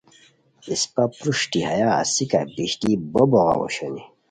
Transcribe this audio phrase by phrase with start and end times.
[0.71, 4.03] اسپہ پروشٹی ہیا اسیکہ بشلی بو بوغاؤ اوشونی